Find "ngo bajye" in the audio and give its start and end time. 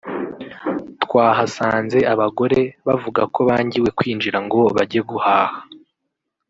4.45-5.01